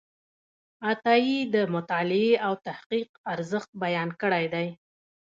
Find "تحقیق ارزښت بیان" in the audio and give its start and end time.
2.67-4.09